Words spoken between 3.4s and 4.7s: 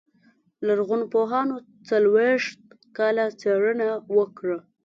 څېړنه وکړه.